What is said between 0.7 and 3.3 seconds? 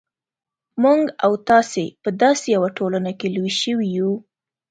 موږ او تاسې په داسې یوه ټولنه کې